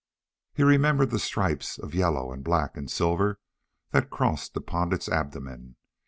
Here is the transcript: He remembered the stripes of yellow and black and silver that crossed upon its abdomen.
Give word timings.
He 0.55 0.63
remembered 0.63 1.11
the 1.11 1.19
stripes 1.19 1.77
of 1.77 1.93
yellow 1.93 2.33
and 2.33 2.43
black 2.43 2.75
and 2.75 2.89
silver 2.89 3.39
that 3.91 4.09
crossed 4.09 4.57
upon 4.57 4.93
its 4.93 5.07
abdomen. 5.07 5.75